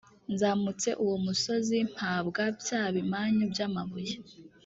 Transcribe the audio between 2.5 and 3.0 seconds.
bya